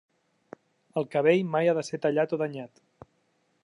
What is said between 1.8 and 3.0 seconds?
de ser tallat o danyat.